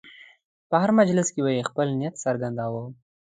په 0.69 0.75
هر 0.81 0.89
مجلس 0.99 1.27
کې 1.33 1.41
به 1.45 1.51
یې 1.57 1.67
خپل 1.69 1.87
نیت 1.99 2.15
څرګنداوه. 2.25 2.83